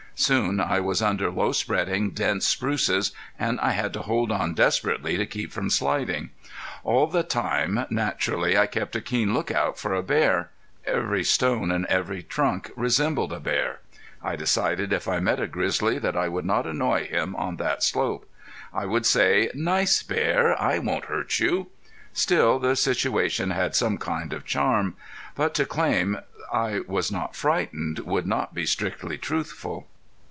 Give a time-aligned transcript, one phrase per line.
[0.13, 5.17] Soon I was under low spreading, dense spruces, and I had to hold on desperately
[5.17, 6.29] to keep from sliding.
[6.83, 10.51] All the time naturally I kept a keen lookout for a bear.
[10.85, 13.79] Every stone and tree trunk resembled a bear.
[14.21, 17.81] I decided if I met a grizzly that I would not annoy him on that
[17.81, 18.29] slope.
[18.71, 21.71] I would say: "Nice bear, I won't hurt you!"
[22.13, 24.95] Still the situation had some kind of charm.
[25.33, 26.19] But to claim
[26.53, 29.87] I was not frightened would not be strictly truthful.